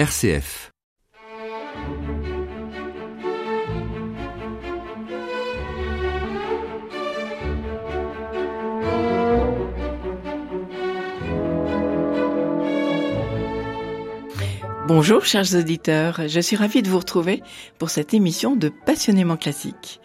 RCF. 0.00 0.72
Bonjour 14.88 15.26
chers 15.26 15.54
auditeurs, 15.54 16.22
je 16.28 16.40
suis 16.40 16.56
ravie 16.56 16.80
de 16.80 16.88
vous 16.88 16.96
retrouver 16.96 17.42
pour 17.78 17.90
cette 17.90 18.14
émission 18.14 18.56
de 18.56 18.70
Passionnément 18.70 19.36
classique. 19.36 20.00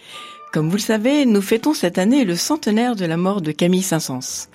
Comme 0.51 0.67
vous 0.67 0.75
le 0.75 0.81
savez, 0.81 1.25
nous 1.25 1.41
fêtons 1.41 1.73
cette 1.73 1.97
année 1.97 2.25
le 2.25 2.35
centenaire 2.35 2.97
de 2.97 3.05
la 3.05 3.15
mort 3.15 3.39
de 3.39 3.53
Camille 3.53 3.81
Saint-Saëns. 3.81 4.49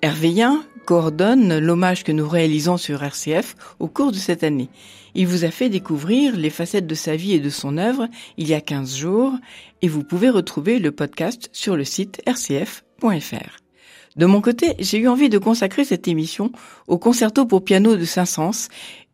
Hervé 0.00 0.30
Yen 0.30 0.62
coordonne 0.88 1.58
l'hommage 1.58 2.02
que 2.02 2.12
nous 2.12 2.26
réalisons 2.26 2.78
sur 2.78 3.02
RCF 3.02 3.56
au 3.78 3.88
cours 3.88 4.10
de 4.10 4.16
cette 4.16 4.42
année. 4.42 4.70
Il 5.14 5.26
vous 5.26 5.44
a 5.44 5.50
fait 5.50 5.68
découvrir 5.68 6.34
les 6.34 6.48
facettes 6.48 6.86
de 6.86 6.94
sa 6.94 7.14
vie 7.14 7.34
et 7.34 7.40
de 7.40 7.50
son 7.50 7.76
œuvre 7.76 8.08
il 8.38 8.48
y 8.48 8.54
a 8.54 8.62
15 8.62 8.96
jours 8.96 9.34
et 9.82 9.88
vous 9.88 10.02
pouvez 10.02 10.30
retrouver 10.30 10.78
le 10.78 10.90
podcast 10.90 11.50
sur 11.52 11.76
le 11.76 11.84
site 11.84 12.22
rcf.fr. 12.26 13.58
De 14.16 14.24
mon 14.24 14.40
côté, 14.40 14.76
j'ai 14.78 14.96
eu 14.96 15.08
envie 15.08 15.28
de 15.28 15.36
consacrer 15.36 15.84
cette 15.84 16.08
émission 16.08 16.52
au 16.86 16.96
concerto 16.96 17.44
pour 17.44 17.64
piano 17.64 17.94
de 17.94 18.06
Saint-Saëns 18.06 18.70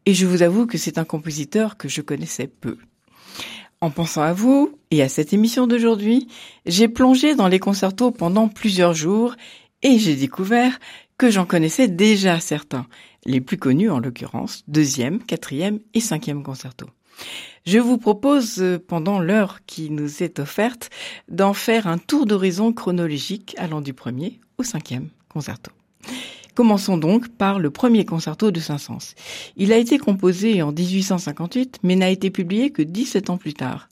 et 0.06 0.14
je 0.14 0.26
vous 0.26 0.42
avoue 0.42 0.68
que 0.68 0.78
c'est 0.78 0.96
un 0.96 1.04
compositeur 1.04 1.76
que 1.76 1.88
je 1.88 2.02
connaissais 2.02 2.46
peu. 2.46 2.78
En 3.80 3.90
pensant 3.90 4.22
à 4.22 4.32
vous 4.32 4.78
et 4.92 5.02
à 5.02 5.08
cette 5.08 5.32
émission 5.32 5.66
d'aujourd'hui, 5.66 6.28
j'ai 6.66 6.86
plongé 6.86 7.34
dans 7.34 7.48
les 7.48 7.58
concertos 7.58 8.12
pendant 8.12 8.46
plusieurs 8.46 8.94
jours 8.94 9.34
et 9.84 9.98
j'ai 9.98 10.16
découvert 10.16 10.78
que 11.18 11.30
j'en 11.30 11.46
connaissais 11.46 11.88
déjà 11.88 12.40
certains, 12.40 12.86
les 13.24 13.40
plus 13.40 13.56
connus 13.56 13.90
en 13.90 14.00
l'occurrence, 14.00 14.64
deuxième, 14.68 15.22
quatrième 15.22 15.80
et 15.94 16.00
cinquième 16.00 16.42
concerto. 16.42 16.86
Je 17.66 17.78
vous 17.78 17.98
propose, 17.98 18.62
pendant 18.88 19.20
l'heure 19.20 19.60
qui 19.66 19.90
nous 19.90 20.22
est 20.22 20.38
offerte, 20.38 20.90
d'en 21.28 21.54
faire 21.54 21.86
un 21.86 21.98
tour 21.98 22.26
d'horizon 22.26 22.72
chronologique 22.72 23.54
allant 23.58 23.80
du 23.80 23.94
premier 23.94 24.40
au 24.58 24.64
cinquième 24.64 25.08
concerto. 25.28 25.70
Commençons 26.54 26.98
donc 26.98 27.28
par 27.28 27.58
le 27.58 27.70
premier 27.70 28.04
concerto 28.04 28.50
de 28.52 28.60
Saint-Saëns. 28.60 29.14
Il 29.56 29.72
a 29.72 29.76
été 29.76 29.98
composé 29.98 30.62
en 30.62 30.70
1858, 30.70 31.80
mais 31.82 31.96
n'a 31.96 32.10
été 32.10 32.30
publié 32.30 32.70
que 32.70 32.82
17 32.82 33.30
ans 33.30 33.38
plus 33.38 33.54
tard. 33.54 33.88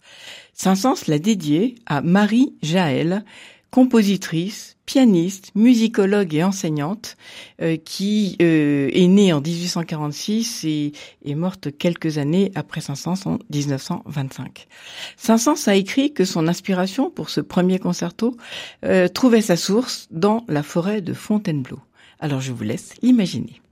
Saint-Saëns 0.55 1.09
l'a 1.09 1.19
dédié 1.19 1.75
à 1.87 2.03
Marie 2.03 2.55
Jaël, 2.63 3.25
compositrice, 3.71 4.72
pianiste, 4.87 5.53
musicologue 5.55 6.35
et 6.35 6.45
enseignante 6.45 7.17
euh, 7.61 7.77
qui 7.77 8.37
euh, 8.43 8.91
est 8.93 9.07
née 9.07 9.33
en 9.33 9.41
1846 9.41 10.65
et 10.65 10.93
est 11.25 11.35
morte 11.35 11.77
quelques 11.77 12.19
années 12.19 12.53
après 12.55 12.81
Saint-Saëns 12.81 13.27
en 13.27 13.39
1925. 13.51 14.67
Saint-Saëns 15.17 15.69
a 15.69 15.75
écrit 15.75 16.13
que 16.13 16.25
son 16.25 16.49
inspiration 16.49 17.11
pour 17.11 17.31
ce 17.31 17.41
premier 17.41 17.79
concerto 17.79 18.37
euh, 18.85 19.09
trouvait 19.09 19.43
sa 19.43 19.57
source 19.57 20.09
dans 20.11 20.45
la 20.49 20.63
forêt 20.63 21.01
de 21.01 21.13
Fontainebleau. 21.13 21.81
Alors 22.19 22.41
je 22.41 22.53
vous 22.53 22.65
laisse 22.65 22.95
l'imaginer. 23.03 23.63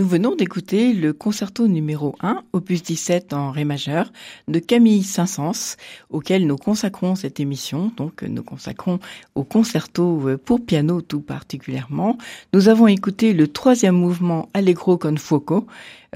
Nous 0.00 0.08
venons 0.08 0.34
d'écouter 0.34 0.94
le 0.94 1.12
concerto 1.12 1.68
numéro 1.68 2.14
1, 2.22 2.44
opus 2.54 2.82
17 2.82 3.34
en 3.34 3.50
ré 3.50 3.66
majeur, 3.66 4.10
de 4.48 4.58
Camille 4.58 5.02
Saint-Saëns, 5.02 5.76
auquel 6.08 6.46
nous 6.46 6.56
consacrons 6.56 7.14
cette 7.16 7.38
émission, 7.38 7.92
donc 7.98 8.22
nous 8.22 8.42
consacrons 8.42 8.98
au 9.34 9.44
concerto 9.44 10.38
pour 10.42 10.64
piano 10.64 11.02
tout 11.02 11.20
particulièrement. 11.20 12.16
Nous 12.54 12.70
avons 12.70 12.86
écouté 12.86 13.34
le 13.34 13.46
troisième 13.46 13.96
mouvement 13.96 14.48
Allegro 14.54 14.96
con 14.96 15.16
fuoco 15.18 15.66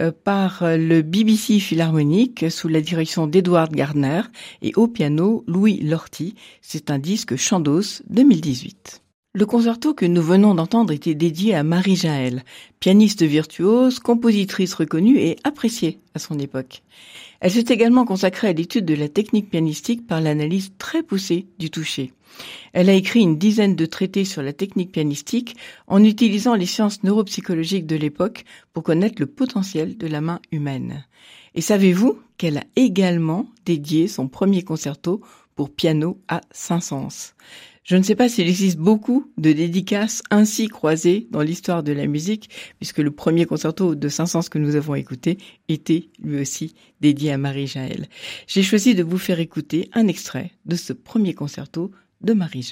euh, 0.01 0.13
par 0.13 0.63
le 0.63 1.03
BBC 1.03 1.61
Philharmonique 1.61 2.51
sous 2.51 2.69
la 2.69 2.81
direction 2.81 3.27
d'Edward 3.27 3.71
Gardner 3.71 4.23
et 4.63 4.73
au 4.77 4.89
piano 4.89 5.45
Louis 5.47 5.83
Lorty. 5.83 6.37
C'est 6.63 6.91
un 6.91 6.99
disque 6.99 7.37
Chandos 7.37 8.01
2018. 8.09 9.04
Le 9.37 9.47
concerto 9.47 9.95
que 9.95 10.07
nous 10.07 10.23
venons 10.23 10.55
d'entendre 10.55 10.93
était 10.93 11.17
dédié 11.17 11.57
à 11.57 11.65
Marie 11.65 11.97
Jaël, 11.97 12.45
pianiste 12.79 13.25
virtuose, 13.25 13.99
compositrice 13.99 14.75
reconnue 14.75 15.19
et 15.19 15.39
appréciée 15.43 15.99
à 16.15 16.21
son 16.21 16.39
époque. 16.39 16.85
Elle 17.41 17.51
s'est 17.51 17.65
également 17.69 18.05
consacrée 18.05 18.47
à 18.47 18.53
l'étude 18.53 18.85
de 18.85 18.95
la 18.95 19.09
technique 19.09 19.51
pianistique 19.51 20.07
par 20.07 20.21
l'analyse 20.21 20.71
très 20.79 21.03
poussée 21.03 21.49
du 21.59 21.69
toucher. 21.69 22.13
Elle 22.75 22.89
a 22.89 22.93
écrit 22.95 23.23
une 23.23 23.37
dizaine 23.37 23.75
de 23.75 23.87
traités 23.87 24.25
sur 24.25 24.41
la 24.41 24.53
technique 24.53 24.93
pianistique 24.93 25.57
en 25.89 26.05
utilisant 26.05 26.55
les 26.55 26.67
sciences 26.67 27.03
neuropsychologiques 27.03 27.89
de 27.89 27.97
l'époque 27.97 28.45
pour 28.73 28.85
connaître 28.85 29.17
le 29.19 29.27
potentiel 29.27 29.97
de 29.97 30.07
la 30.07 30.21
main 30.21 30.39
humaine. 30.53 31.07
Et 31.57 31.61
savez-vous 31.61 32.21
qu'elle 32.39 32.59
a 32.59 32.65
également 32.77 33.49
dédié 33.67 34.07
son 34.07 34.29
premier 34.29 34.63
concerto 34.63 35.23
pour 35.57 35.71
piano 35.71 36.21
à 36.29 36.41
Saint-Saëns? 36.53 37.35
Je 37.85 37.97
ne 37.97 38.03
sais 38.03 38.15
pas 38.15 38.29
s'il 38.29 38.49
existe 38.49 38.79
beaucoup 38.79 39.31
de 39.37 39.53
dédicaces 39.53 40.23
ainsi 40.31 40.69
croisées 40.69 41.29
dans 41.31 41.43
l'histoire 41.43 41.83
de 41.83 41.93
la 41.93 42.07
musique, 42.07 42.49
puisque 42.79 42.99
le 42.99 43.11
premier 43.11 43.45
concerto 43.45 43.95
de 43.95 44.09
Saint-Saëns 44.09 44.49
que 44.51 44.59
nous 44.59 44.75
avons 44.75 44.95
écouté 44.95 45.39
était 45.69 46.09
lui 46.19 46.41
aussi 46.41 46.75
dédié 47.01 47.33
à 47.33 47.39
Marie 47.39 47.67
Jaël. 47.67 48.09
J'ai 48.47 48.63
choisi 48.63 48.95
de 48.95 49.03
vous 49.03 49.19
faire 49.19 49.39
écouter 49.39 49.91
un 49.93 50.09
extrait 50.09 50.53
de 50.65 50.77
ce 50.77 50.95
premier 50.95 51.35
concerto 51.35 51.91
de 52.23 52.33
Marie 52.33 52.63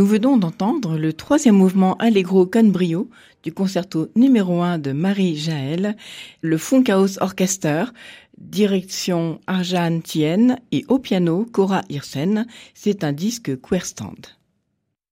Nous 0.00 0.06
venons 0.06 0.38
d'entendre 0.38 0.96
le 0.96 1.12
troisième 1.12 1.56
mouvement 1.56 1.94
Allegro 1.98 2.46
con 2.46 2.70
brio 2.70 3.10
du 3.42 3.52
concerto 3.52 4.08
numéro 4.16 4.62
1 4.62 4.78
de 4.78 4.92
Marie 4.92 5.36
Jaël, 5.36 5.94
le 6.40 6.56
Funkhaus 6.56 7.18
Orchester, 7.20 7.84
direction 8.38 9.40
Arjan 9.46 10.00
Tien 10.00 10.56
et 10.72 10.86
au 10.88 11.00
piano 11.00 11.44
Cora 11.44 11.82
Hirsen. 11.90 12.46
C'est 12.72 13.04
un 13.04 13.12
disque 13.12 13.60
Queerstand. 13.60 14.40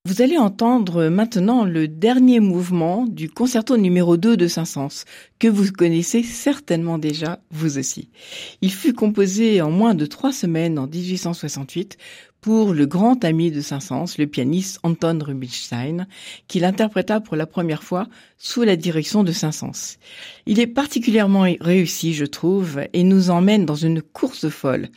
Vous 0.09 0.23
allez 0.23 0.39
entendre 0.39 1.09
maintenant 1.09 1.67
le 1.67 1.87
dernier 1.87 2.41
mouvement 2.41 3.05
du 3.05 3.29
concerto 3.29 3.77
numéro 3.77 4.17
2 4.17 4.39
de 4.39 4.47
Saint-Saëns, 4.47 5.05
que 5.39 5.49
vous 5.49 5.71
connaissez 5.71 6.23
certainement 6.23 6.97
déjà, 6.97 7.41
vous 7.51 7.77
aussi. 7.77 8.09
Il 8.63 8.73
fut 8.73 8.95
composé 8.95 9.61
en 9.61 9.71
moins 9.71 9.95
de 9.95 10.07
trois 10.07 10.33
semaines 10.33 10.79
en 10.79 10.87
1868 10.87 11.99
pour 12.41 12.73
le 12.73 12.87
grand 12.87 13.25
ami 13.25 13.51
de 13.51 13.61
Saint-Saëns, 13.61 14.17
le 14.19 14.27
pianiste 14.27 14.79
Anton 14.83 15.19
Rubinstein, 15.21 16.07
qui 16.47 16.61
l'interpréta 16.61 17.21
pour 17.21 17.37
la 17.37 17.47
première 17.47 17.83
fois 17.83 18.07
sous 18.37 18.63
la 18.63 18.77
direction 18.77 19.25
de 19.25 19.33
Saint-Saëns. 19.33 19.99
Il 20.47 20.61
est 20.61 20.67
particulièrement 20.67 21.47
réussi, 21.61 22.15
je 22.15 22.25
trouve, 22.25 22.81
et 22.93 23.03
nous 23.03 23.31
emmène 23.31 23.67
dans 23.67 23.75
une 23.75 24.03
course 24.03 24.49
folle. 24.49 24.89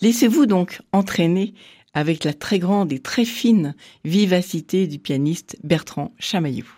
Laissez-vous 0.00 0.46
donc 0.46 0.80
entraîner 0.92 1.54
avec 1.94 2.24
la 2.24 2.32
très 2.32 2.58
grande 2.58 2.92
et 2.92 3.00
très 3.00 3.24
fine 3.24 3.74
vivacité 4.04 4.86
du 4.86 4.98
pianiste 4.98 5.56
Bertrand 5.64 6.12
Chamaillou. 6.18 6.77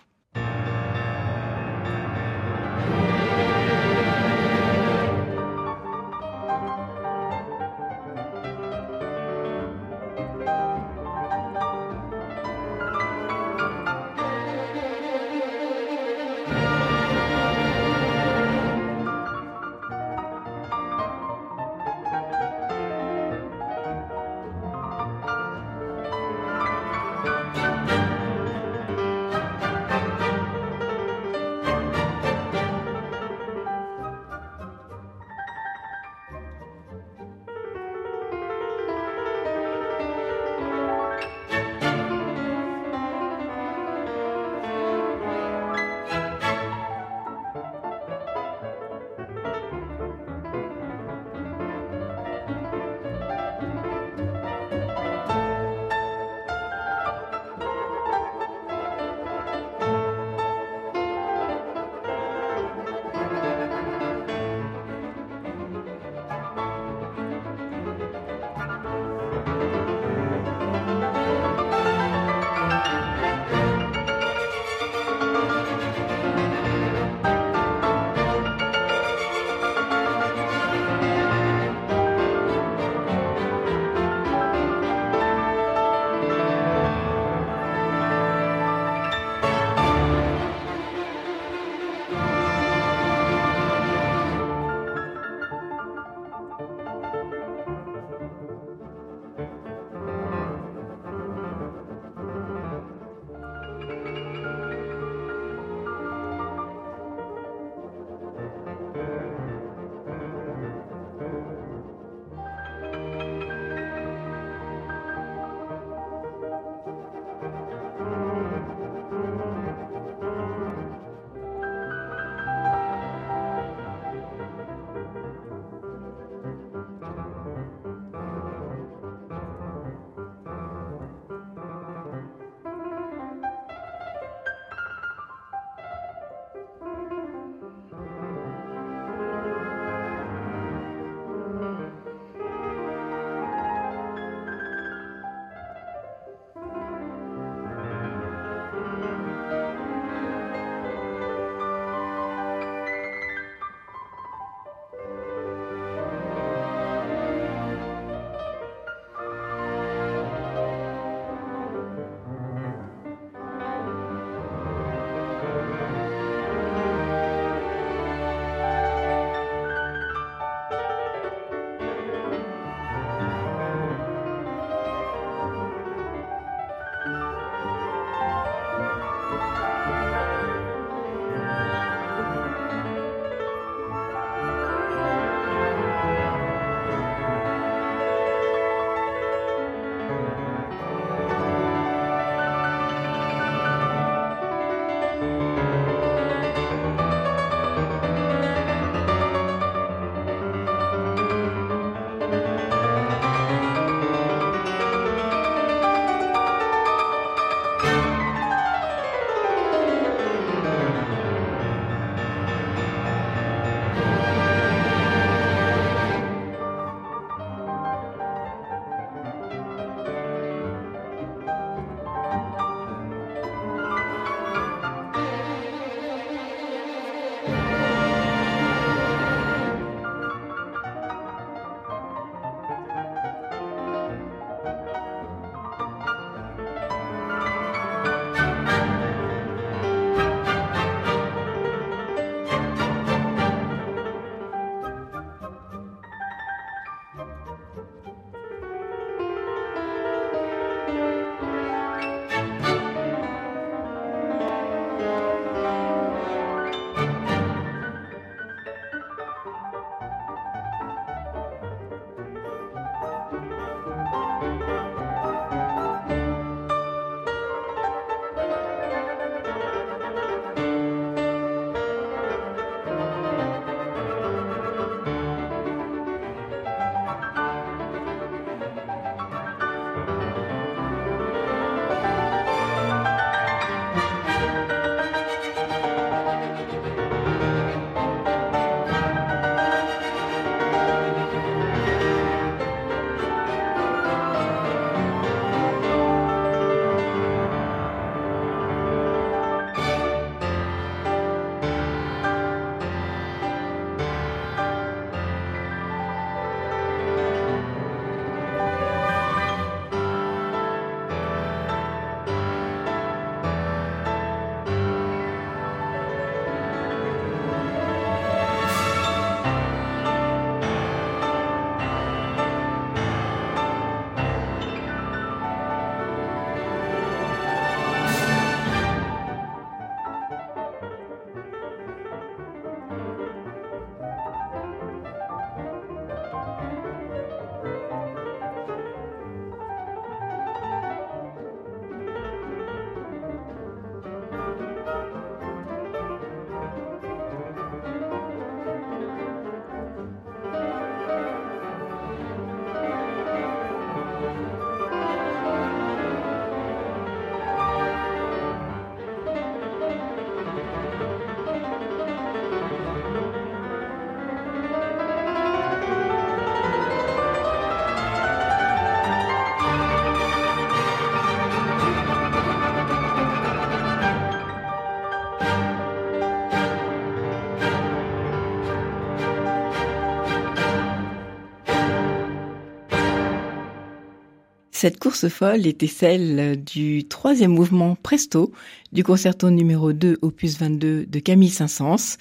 Cette 384.81 384.99
course 384.99 385.29
folle 385.29 385.67
était 385.67 385.87
celle 385.87 386.65
du 386.65 387.05
troisième 387.07 387.51
mouvement 387.51 387.99
Presto 388.03 388.51
du 388.93 389.05
concerto 389.05 389.51
numéro 389.51 389.93
2 389.93 390.21
opus 390.23 390.59
22 390.59 391.05
de 391.05 391.19
Camille 391.19 391.51
Saint-Saëns 391.51 392.17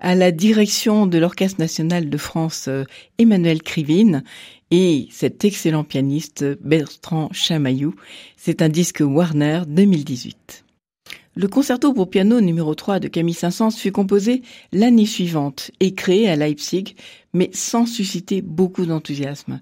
à 0.00 0.16
la 0.16 0.32
direction 0.32 1.06
de 1.06 1.18
l'Orchestre 1.18 1.60
national 1.60 2.10
de 2.10 2.16
France 2.16 2.66
euh, 2.66 2.82
Emmanuel 3.18 3.62
Krivine 3.62 4.24
et 4.72 5.06
cet 5.12 5.44
excellent 5.44 5.84
pianiste 5.84 6.44
Bertrand 6.64 7.28
Chamaillou. 7.30 7.94
C'est 8.36 8.60
un 8.60 8.68
disque 8.68 9.04
Warner 9.06 9.62
2018. 9.68 10.64
Le 11.36 11.46
concerto 11.46 11.94
pour 11.94 12.10
piano 12.10 12.40
numéro 12.40 12.74
3 12.74 12.98
de 12.98 13.06
Camille 13.06 13.34
Saint-Saëns 13.34 13.70
fut 13.70 13.92
composé 13.92 14.42
l'année 14.72 15.06
suivante 15.06 15.70
et 15.78 15.94
créé 15.94 16.28
à 16.28 16.34
Leipzig, 16.34 16.96
mais 17.34 17.50
sans 17.52 17.86
susciter 17.86 18.42
beaucoup 18.42 18.84
d'enthousiasme. 18.84 19.60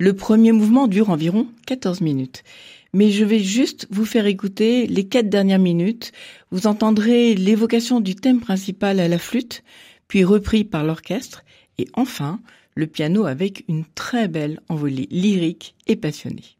Le 0.00 0.12
premier 0.12 0.52
mouvement 0.52 0.86
dure 0.86 1.10
environ 1.10 1.48
14 1.66 2.02
minutes. 2.02 2.44
Mais 2.92 3.10
je 3.10 3.24
vais 3.24 3.40
juste 3.40 3.88
vous 3.90 4.04
faire 4.04 4.26
écouter 4.26 4.86
les 4.86 5.08
quatre 5.08 5.28
dernières 5.28 5.58
minutes. 5.58 6.12
Vous 6.52 6.68
entendrez 6.68 7.34
l'évocation 7.34 8.00
du 8.00 8.14
thème 8.14 8.40
principal 8.40 9.00
à 9.00 9.08
la 9.08 9.18
flûte, 9.18 9.64
puis 10.06 10.22
repris 10.22 10.64
par 10.64 10.84
l'orchestre, 10.84 11.42
et 11.78 11.88
enfin 11.94 12.40
le 12.76 12.86
piano 12.86 13.26
avec 13.26 13.64
une 13.68 13.84
très 13.96 14.28
belle 14.28 14.60
envolée 14.68 15.08
lyrique 15.10 15.74
et 15.88 15.96
passionnée. 15.96 16.57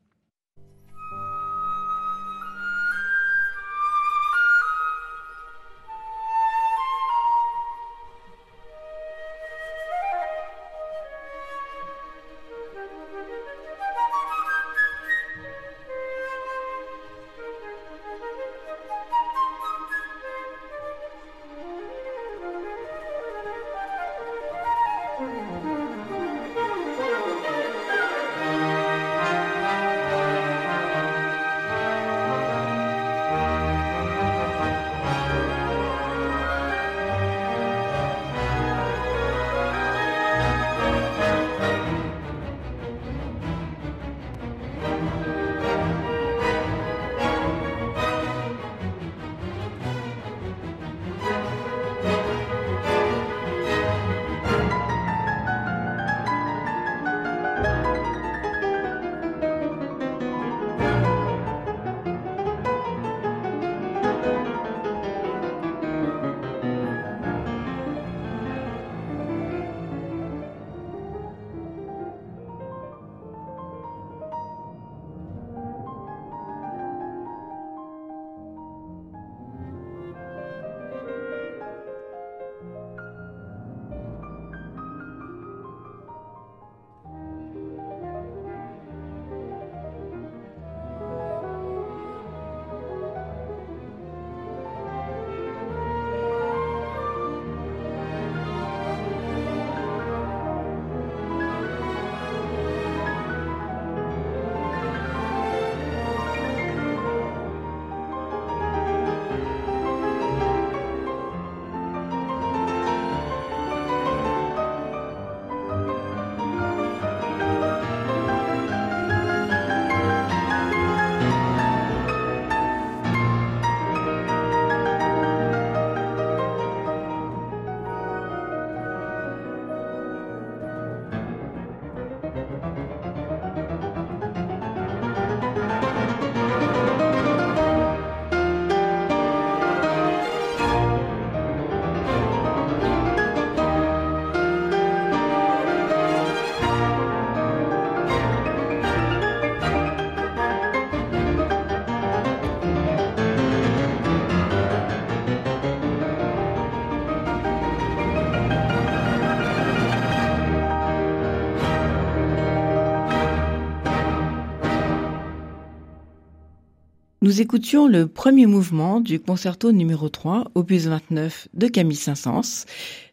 Nous 167.28 167.42
écoutions 167.42 167.88
le 167.88 168.06
premier 168.06 168.46
mouvement 168.46 169.00
du 169.00 169.20
concerto 169.20 169.70
numéro 169.70 170.08
3, 170.08 170.50
opus 170.54 170.86
29 170.86 171.48
de 171.52 171.66
Camille 171.66 171.94
Saint-Saëns, 171.94 172.64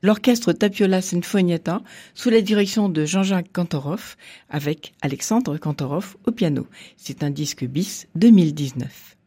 l'orchestre 0.04 0.54
Tapiola 0.54 1.02
Sinfonietta 1.02 1.82
sous 2.14 2.30
la 2.30 2.40
direction 2.40 2.88
de 2.88 3.04
Jean-Jacques 3.04 3.52
Kantorov 3.52 4.16
avec 4.50 4.94
Alexandre 5.02 5.58
Kantorov 5.58 6.16
au 6.26 6.32
piano. 6.32 6.66
C'est 6.96 7.24
un 7.24 7.30
disque 7.30 7.66
bis 7.66 8.08
2019. 8.16 9.18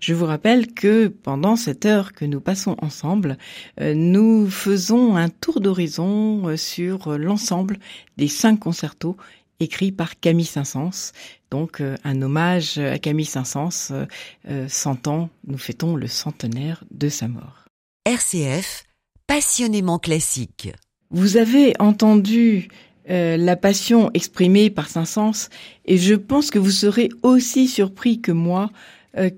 Je 0.00 0.12
vous 0.12 0.26
rappelle 0.26 0.74
que 0.74 1.06
pendant 1.06 1.54
cette 1.54 1.86
heure 1.86 2.12
que 2.12 2.24
nous 2.24 2.40
passons 2.40 2.74
ensemble, 2.82 3.38
euh, 3.80 3.94
nous 3.94 4.50
faisons 4.50 5.14
un 5.14 5.28
tour 5.28 5.60
d'horizon 5.60 6.48
euh, 6.48 6.56
sur 6.56 7.16
l'ensemble 7.16 7.78
des 8.16 8.28
cinq 8.28 8.58
concertos 8.58 9.16
écrits 9.62 9.92
par 9.92 10.18
Camille 10.20 10.44
Saint-Saëns. 10.44 11.12
Donc 11.50 11.80
euh, 11.80 11.96
un 12.04 12.20
hommage 12.22 12.78
à 12.78 12.98
Camille 12.98 13.26
Saint-Saëns, 13.26 13.90
euh, 13.92 14.06
euh, 14.48 14.68
ans, 15.06 15.30
nous 15.46 15.58
fêtons 15.58 15.96
le 15.96 16.06
centenaire 16.06 16.84
de 16.90 17.08
sa 17.08 17.28
mort. 17.28 17.66
RCF, 18.04 18.84
passionnément 19.26 19.98
classique. 19.98 20.70
Vous 21.10 21.36
avez 21.36 21.74
entendu 21.78 22.68
la 23.08 23.56
passion 23.56 24.10
exprimée 24.14 24.70
par 24.70 24.88
Saint-Saëns 24.88 25.48
et 25.84 25.98
je 25.98 26.14
pense 26.14 26.50
que 26.50 26.60
vous 26.60 26.70
serez 26.70 27.08
aussi 27.22 27.66
surpris 27.66 28.20
que 28.20 28.30
moi 28.30 28.70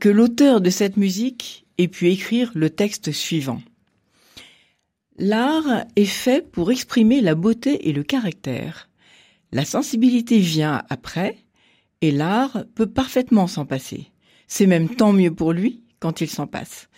que 0.00 0.10
l'auteur 0.10 0.60
de 0.60 0.68
cette 0.68 0.98
musique 0.98 1.64
ait 1.78 1.88
pu 1.88 2.10
écrire 2.10 2.52
le 2.54 2.68
texte 2.68 3.10
suivant. 3.10 3.62
L'art 5.16 5.84
est 5.96 6.04
fait 6.04 6.50
pour 6.50 6.70
exprimer 6.72 7.20
la 7.20 7.34
beauté 7.34 7.88
et 7.88 7.92
le 7.92 8.02
caractère. 8.02 8.88
La 9.54 9.64
sensibilité 9.64 10.40
vient 10.40 10.82
après, 10.90 11.38
et 12.00 12.10
l'art 12.10 12.64
peut 12.74 12.88
parfaitement 12.88 13.46
s'en 13.46 13.64
passer. 13.64 14.10
C'est 14.48 14.66
même 14.66 14.88
tant 14.88 15.12
mieux 15.12 15.32
pour 15.32 15.52
lui 15.52 15.84
quand 16.00 16.20
il 16.20 16.28
s'en 16.28 16.48
passe. 16.48 16.88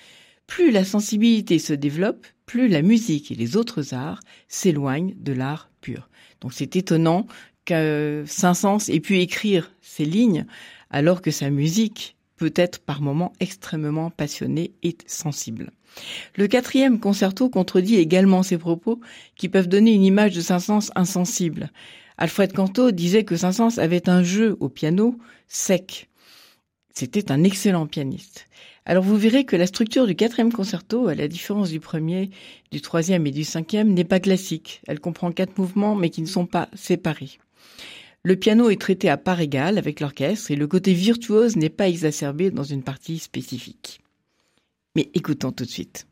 Plus 0.47 0.71
la 0.71 0.83
sensibilité 0.83 1.59
se 1.59 1.75
développe, 1.75 2.27
plus 2.47 2.69
la 2.69 2.81
musique 2.81 3.31
et 3.31 3.35
les 3.35 3.59
autres 3.59 3.93
arts 3.93 4.21
s'éloignent 4.49 5.15
de 5.19 5.35
l'art 5.35 5.71
pur. 5.83 6.09
Donc 6.41 6.55
c'est 6.55 6.77
étonnant 6.77 7.27
que 7.67 8.25
Saint-Saëns 8.27 8.89
ait 8.89 9.01
pu 9.01 9.19
écrire 9.19 9.71
ces 9.83 10.07
lignes 10.07 10.47
alors 10.89 11.21
que 11.21 11.31
sa 11.31 11.51
musique 11.51 12.17
peut 12.37 12.55
être 12.57 12.79
par 12.79 13.03
moments 13.03 13.35
extrêmement 13.39 14.09
passionnée 14.09 14.73
et 14.83 14.97
sensible. 15.07 15.73
Le 16.37 16.47
quatrième 16.47 17.01
concerto 17.01 17.51
contredit 17.51 17.97
également 17.97 18.43
ces 18.43 18.57
propos 18.57 18.99
qui 19.35 19.51
peuvent 19.51 19.69
donner 19.69 19.93
une 19.93 20.05
image 20.05 20.35
de 20.35 20.41
Saint-Saëns 20.41 20.91
insensible. 20.95 21.71
Alfred 22.19 22.53
Canto 22.53 22.93
disait 22.93 23.25
que 23.25 23.37
Saint-Saëns 23.37 23.79
avait 23.79 24.09
un 24.09 24.23
jeu 24.23 24.57
au 24.61 24.69
piano 24.69 25.19
sec. 25.49 26.09
C'était 26.95 27.31
un 27.31 27.45
excellent 27.45 27.87
pianiste. 27.87 28.47
Alors 28.87 29.05
vous 29.05 29.17
verrez 29.17 29.45
que 29.45 29.57
la 29.57 29.67
structure 29.67 30.07
du 30.07 30.15
quatrième 30.15 30.53
concerto, 30.53 31.09
à 31.09 31.15
la 31.15 31.29
différence 31.29 31.71
du 31.71 31.81
premier, 31.81 32.31
du 32.73 32.81
troisième 32.81 33.27
et 33.27 33.33
du 33.33 33.45
cinquième, 33.45 33.93
n'est 33.93 34.05
pas 34.05 34.21
classique. 34.21 34.81
Elle 34.87 35.01
comprend 35.01 35.31
quatre 35.31 35.59
mouvements 35.59 35.95
mais 35.95 36.09
qui 36.09 36.23
ne 36.23 36.27
sont 36.27 36.47
pas 36.47 36.69
séparés. 36.73 37.39
Le 38.23 38.37
piano 38.37 38.71
est 38.71 38.81
traité 38.81 39.11
à 39.11 39.19
part 39.19 39.41
égale 39.41 39.77
avec 39.77 40.01
l'orchestre 40.01 40.51
et 40.51 40.57
le 40.57 40.67
côté 40.67 40.95
virtuose 40.95 41.57
n'est 41.57 41.69
pas 41.69 41.89
exacerbé 41.89 42.51
dans 42.51 42.65
une 42.65 42.83
partie 42.83 43.19
spécifique. 43.19 44.01
Mais 44.95 45.11
écoutons 45.13 45.53
tout 45.53 45.65
de 45.65 45.71
suite. 45.71 46.07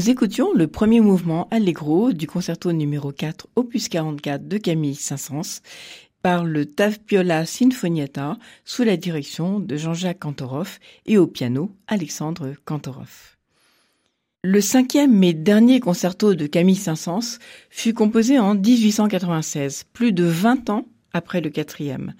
Nous 0.00 0.08
écoutions 0.08 0.54
le 0.54 0.66
premier 0.66 1.00
mouvement 1.00 1.46
Allegro 1.50 2.14
du 2.14 2.26
concerto 2.26 2.72
numéro 2.72 3.12
4 3.12 3.48
opus 3.54 3.90
44 3.90 4.48
de 4.48 4.56
Camille 4.56 4.94
Saint-Saëns 4.94 5.60
par 6.22 6.42
le 6.42 6.64
Tavpiola 6.64 7.44
Sinfonietta 7.44 8.38
sous 8.64 8.82
la 8.82 8.96
direction 8.96 9.60
de 9.60 9.76
Jean-Jacques 9.76 10.20
Kantorov 10.20 10.78
et 11.04 11.18
au 11.18 11.26
piano 11.26 11.70
Alexandre 11.86 12.54
Kantorov. 12.64 13.36
Le 14.42 14.62
cinquième 14.62 15.22
et 15.22 15.34
dernier 15.34 15.80
concerto 15.80 16.32
de 16.32 16.46
Camille 16.46 16.76
Saint-Saëns 16.76 17.38
fut 17.68 17.92
composé 17.92 18.38
en 18.38 18.54
1896, 18.54 19.84
plus 19.92 20.14
de 20.14 20.24
20 20.24 20.70
ans 20.70 20.86
après 21.12 21.42
le 21.42 21.50
quatrième. 21.50 22.14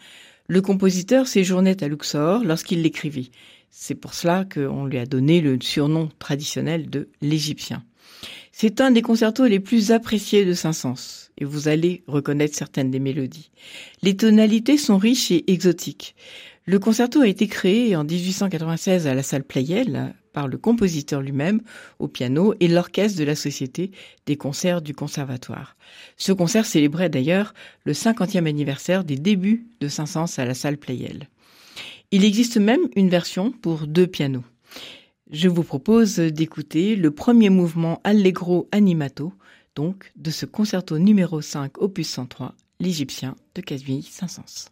Le 0.48 0.60
compositeur 0.60 1.26
séjournait 1.26 1.82
à 1.82 1.88
Luxor 1.88 2.44
lorsqu'il 2.44 2.82
l'écrivit. 2.82 3.30
C'est 3.70 3.94
pour 3.94 4.14
cela 4.14 4.44
qu'on 4.44 4.84
lui 4.84 4.98
a 4.98 5.06
donné 5.06 5.40
le 5.40 5.58
surnom 5.60 6.08
traditionnel 6.18 6.90
de 6.90 7.08
l'Égyptien. 7.22 7.84
C'est 8.52 8.80
un 8.80 8.90
des 8.90 9.00
concertos 9.00 9.46
les 9.46 9.60
plus 9.60 9.92
appréciés 9.92 10.44
de 10.44 10.52
Saint-Saëns, 10.52 11.30
et 11.38 11.44
vous 11.44 11.68
allez 11.68 12.02
reconnaître 12.06 12.54
certaines 12.54 12.90
des 12.90 12.98
mélodies. 12.98 13.50
Les 14.02 14.16
tonalités 14.16 14.76
sont 14.76 14.98
riches 14.98 15.30
et 15.30 15.50
exotiques. 15.50 16.14
Le 16.66 16.78
concerto 16.78 17.20
a 17.20 17.28
été 17.28 17.46
créé 17.46 17.96
en 17.96 18.04
1896 18.04 19.06
à 19.06 19.14
la 19.14 19.22
salle 19.22 19.44
Pleyel 19.44 20.14
par 20.32 20.46
le 20.46 20.58
compositeur 20.58 21.20
lui-même 21.20 21.62
au 21.98 22.08
piano 22.08 22.54
et 22.60 22.68
l'orchestre 22.68 23.18
de 23.18 23.24
la 23.24 23.34
Société 23.34 23.90
des 24.26 24.36
concerts 24.36 24.82
du 24.82 24.94
Conservatoire. 24.94 25.76
Ce 26.16 26.32
concert 26.32 26.66
célébrait 26.66 27.08
d'ailleurs 27.08 27.54
le 27.84 27.92
50e 27.92 28.46
anniversaire 28.46 29.04
des 29.04 29.16
débuts 29.16 29.66
de 29.80 29.88
Saint-Saëns 29.88 30.38
à 30.38 30.44
la 30.44 30.54
salle 30.54 30.76
Pleyel. 30.76 31.28
Il 32.12 32.24
existe 32.24 32.56
même 32.56 32.88
une 32.96 33.08
version 33.08 33.52
pour 33.52 33.86
deux 33.86 34.08
pianos. 34.08 34.42
Je 35.30 35.48
vous 35.48 35.62
propose 35.62 36.16
d'écouter 36.16 36.96
le 36.96 37.12
premier 37.12 37.50
mouvement 37.50 38.00
Allegro 38.02 38.68
Animato, 38.72 39.32
donc 39.76 40.10
de 40.16 40.32
ce 40.32 40.44
concerto 40.44 40.98
numéro 40.98 41.40
5 41.40 41.80
opus 41.80 42.08
103, 42.08 42.56
l'Égyptien 42.80 43.36
de 43.54 43.60
Camille 43.60 44.02
Saint-Saëns. 44.02 44.70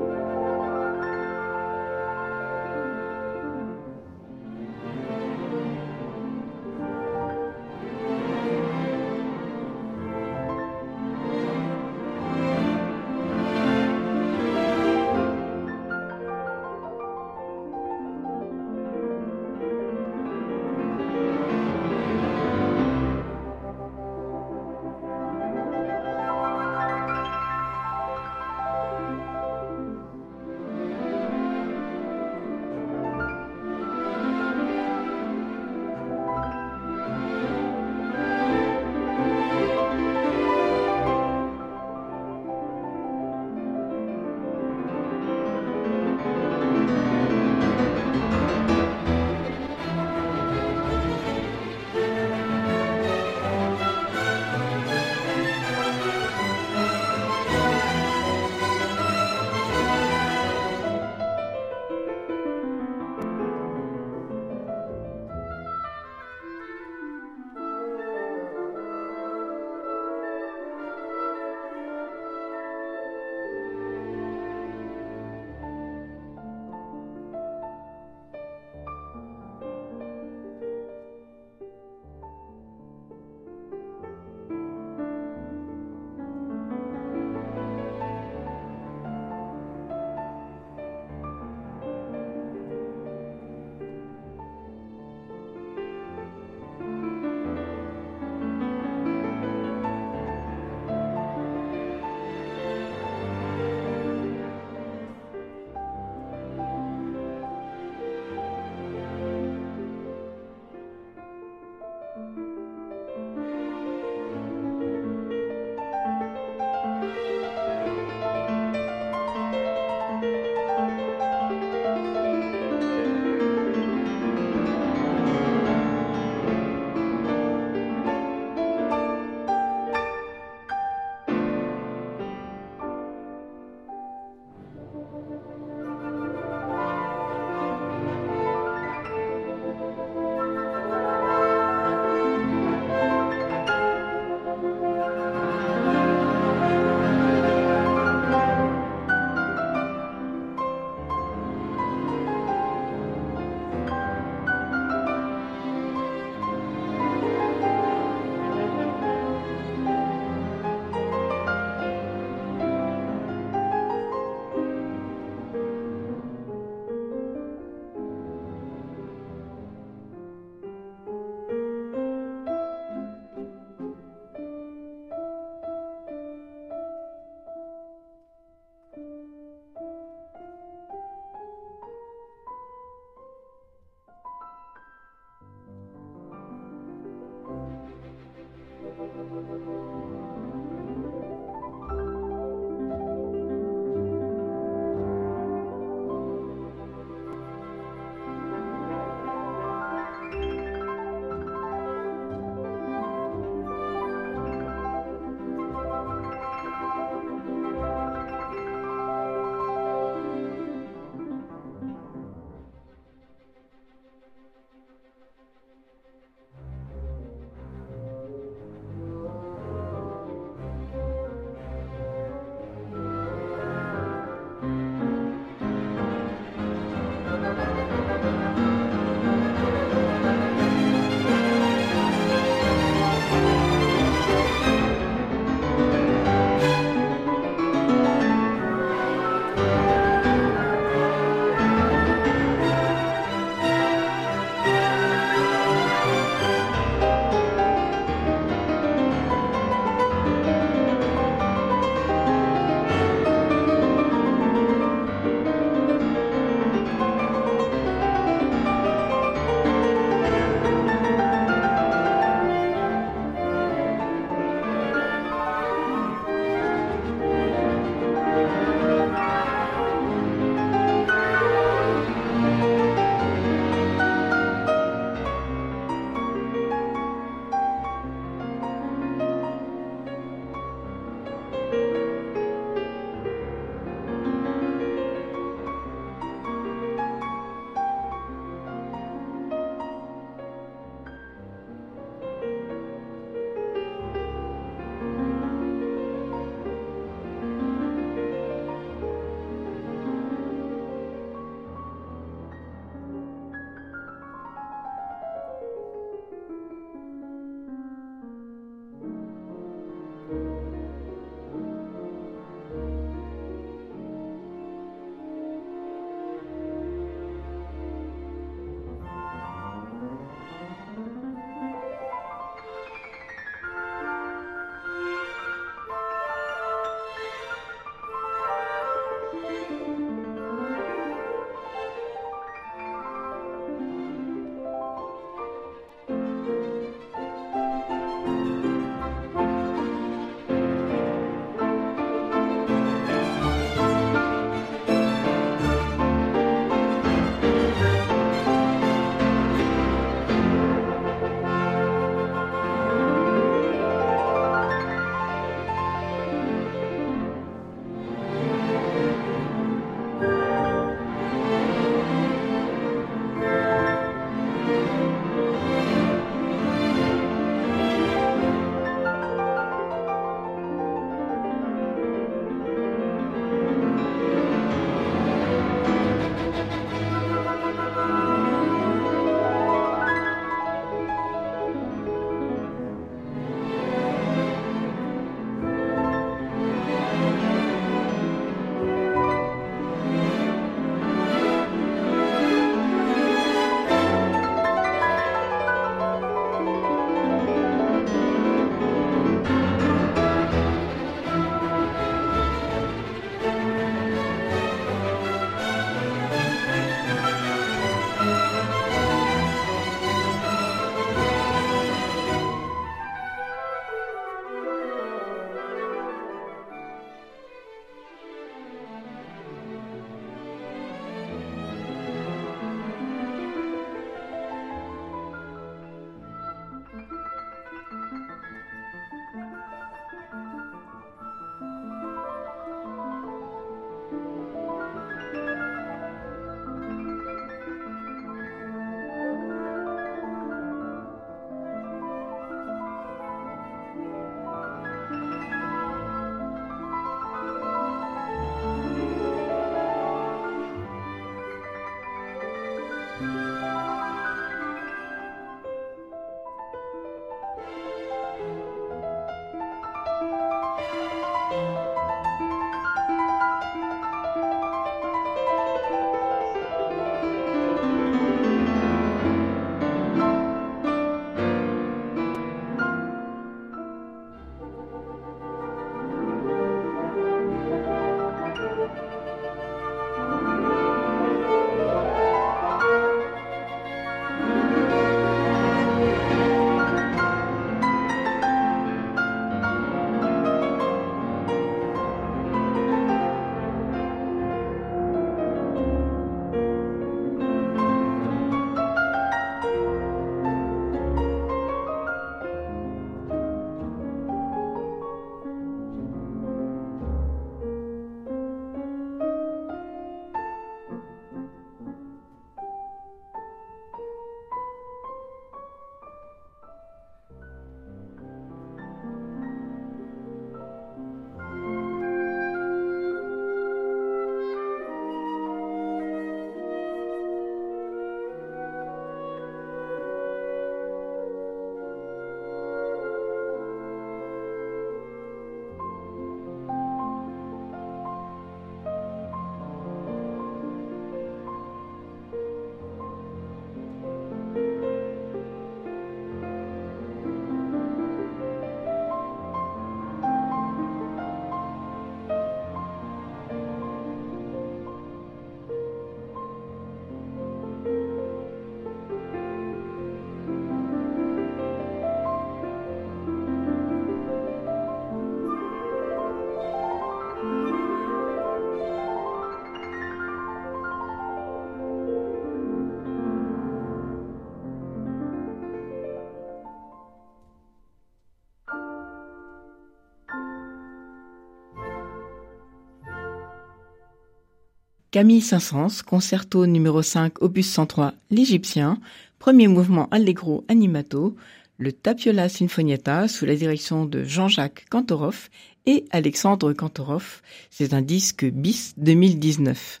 Camille 585.10 585.40
Saint-Saëns, 585.40 586.02
concerto 586.06 586.66
numéro 586.66 587.02
5, 587.02 587.42
opus 587.42 587.68
103, 587.68 588.14
l'Égyptien, 588.30 589.00
premier 589.40 589.66
mouvement 589.66 590.08
allegro 590.12 590.64
animato, 590.68 591.34
le 591.78 591.90
Tapiola 591.90 592.48
Sinfonietta 592.48 593.26
sous 593.26 593.44
la 593.44 593.56
direction 593.56 594.04
de 594.04 594.22
Jean-Jacques 594.22 594.84
Kantorov 594.88 595.48
et 595.86 596.04
Alexandre 596.12 596.72
Kantorov. 596.74 597.42
C'est 597.70 597.92
un 597.92 598.02
disque 598.02 598.44
bis 598.44 598.94
2019. 598.98 600.00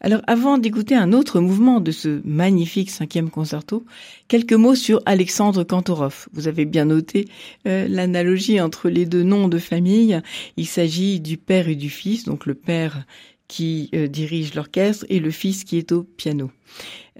Alors 0.00 0.22
avant 0.26 0.56
d'écouter 0.56 0.94
un 0.94 1.12
autre 1.12 1.40
mouvement 1.40 1.80
de 1.80 1.90
ce 1.90 2.22
magnifique 2.24 2.90
cinquième 2.90 3.28
concerto, 3.28 3.84
quelques 4.28 4.54
mots 4.54 4.76
sur 4.76 5.02
Alexandre 5.04 5.62
Kantorov. 5.62 6.26
Vous 6.32 6.48
avez 6.48 6.64
bien 6.64 6.86
noté 6.86 7.28
euh, 7.66 7.86
l'analogie 7.86 8.62
entre 8.62 8.88
les 8.88 9.04
deux 9.04 9.24
noms 9.24 9.48
de 9.48 9.58
famille. 9.58 10.22
Il 10.56 10.66
s'agit 10.66 11.20
du 11.20 11.36
père 11.36 11.68
et 11.68 11.76
du 11.76 11.90
fils, 11.90 12.24
donc 12.24 12.46
le 12.46 12.54
père 12.54 13.04
qui 13.48 13.88
euh, 13.94 14.06
dirige 14.06 14.54
l'orchestre 14.54 15.06
et 15.08 15.18
le 15.18 15.30
fils 15.30 15.64
qui 15.64 15.78
est 15.78 15.90
au 15.92 16.02
piano. 16.02 16.50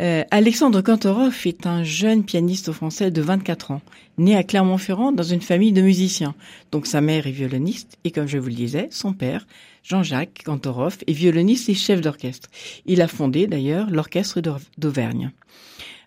Euh, 0.01 0.23
Alexandre 0.31 0.83
Kantorov 0.83 1.35
est 1.47 1.67
un 1.67 1.83
jeune 1.83 2.23
pianiste 2.23 2.71
français 2.71 3.11
de 3.11 3.23
24 3.23 3.73
ans, 3.73 3.81
né 4.19 4.37
à 4.37 4.45
Clermont-Ferrand 4.45 5.11
dans 5.11 5.23
une 5.25 5.41
famille 5.41 5.73
de 5.73 5.83
musiciens. 5.83 6.35
Donc 6.71 6.87
sa 6.87 7.01
mère 7.01 7.27
est 7.27 7.33
violoniste 7.33 7.99
et 8.05 8.11
comme 8.11 8.29
je 8.29 8.39
vous 8.39 8.49
le 8.49 8.55
disais, 8.55 8.89
son 8.93 9.15
père, 9.15 9.47
Jean-Jacques 9.83 10.43
Kantorov, 10.45 10.99
est 11.07 11.13
violoniste 11.13 11.71
et 11.71 11.75
chef 11.75 12.03
d'orchestre. 12.03 12.49
Il 12.87 13.01
a 13.01 13.09
fondé 13.09 13.47
d'ailleurs 13.47 13.91
l'orchestre 13.91 14.41
d'Auvergne. 14.77 15.33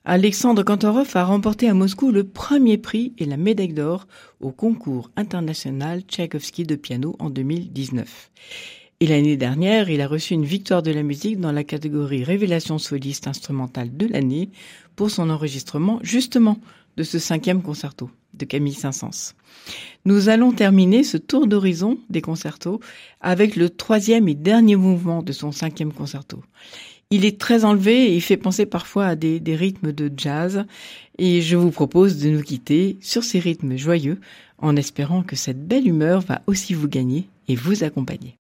Alexandre 0.06 0.64
Kantorov 0.64 1.10
a 1.16 1.26
remporté 1.26 1.68
à 1.68 1.74
Moscou 1.74 2.12
le 2.12 2.24
premier 2.24 2.78
prix 2.78 3.14
et 3.18 3.26
la 3.26 3.38
médaille 3.38 3.74
d'or 3.74 4.08
au 4.40 4.52
concours 4.52 5.12
international 5.16 6.02
Tchaïkovski 6.02 6.64
de 6.64 6.76
piano 6.76 7.16
en 7.20 7.30
2019. 7.30 8.32
Et 9.02 9.08
l'année 9.08 9.36
dernière, 9.36 9.90
il 9.90 10.00
a 10.00 10.08
reçu 10.08 10.36
une 10.36 10.46
victoire 10.46 10.84
de 10.84 10.92
la 10.92 11.02
musique 11.02 11.40
dans 11.40 11.52
la 11.52 11.64
catégorie 11.64 12.24
Révélation 12.24 12.78
soliste 12.78 13.26
instrumentale 13.26 13.98
de 13.98 14.06
l'année 14.06 14.52
pour 14.96 15.10
son 15.10 15.32
enregistrement 15.32 15.98
justement 16.04 16.60
de 16.98 17.02
ce 17.02 17.18
cinquième 17.18 17.64
concerto 17.64 18.12
de 18.36 18.46
Camille 18.46 18.76
Saint-Saëns. 18.76 19.34
Nous 20.06 20.30
allons 20.30 20.52
terminer 20.52 21.04
ce 21.04 21.18
tour 21.18 21.48
d'horizon 21.48 21.98
des 22.12 22.22
concertos 22.22 22.80
avec 23.22 23.56
le 23.56 23.72
troisième 23.72 24.28
et 24.28 24.36
dernier 24.36 24.76
mouvement 24.76 25.24
de 25.24 25.32
son 25.32 25.52
cinquième 25.52 25.94
concerto. 25.94 26.44
Il 27.10 27.26
est 27.26 27.40
très 27.40 27.66
enlevé 27.66 28.16
et 28.16 28.20
fait 28.20 28.38
penser 28.38 28.68
parfois 28.68 29.08
à 29.08 29.16
des 29.16 29.56
rythmes 29.56 29.94
de 29.94 30.12
jazz 30.16 30.64
et 31.18 31.42
je 31.42 31.58
vous 31.58 31.72
propose 31.72 32.20
de 32.20 32.30
nous 32.30 32.44
quitter 32.44 32.98
sur 33.02 33.24
ces 33.24 33.40
rythmes 33.40 33.78
joyeux 33.78 34.22
en 34.60 34.76
espérant 34.76 35.24
que 35.24 35.36
cette 35.36 35.68
belle 35.68 35.88
humeur 35.88 36.22
va 36.22 36.44
aussi 36.46 36.76
vous 36.76 36.88
gagner 36.88 37.28
et 37.48 37.56
vous 37.56 37.84
accompagner. 37.84 38.36